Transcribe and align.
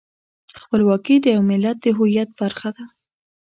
خپلواکي 0.61 1.15
د 1.21 1.25
یو 1.35 1.41
ملت 1.51 1.77
د 1.81 1.87
هویت 1.97 2.29
برخه 2.39 2.69
ده. 2.75 2.85